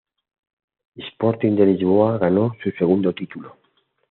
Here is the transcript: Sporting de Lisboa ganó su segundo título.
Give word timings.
Sporting 0.97 1.55
de 1.55 1.63
Lisboa 1.63 2.17
ganó 2.17 2.55
su 2.63 2.71
segundo 2.71 3.13
título. 3.13 3.55